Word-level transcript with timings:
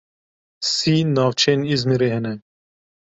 Sî 0.73 0.93
navçeyên 1.15 1.61
Îzmîrê 1.73 2.09
hene. 2.15 2.33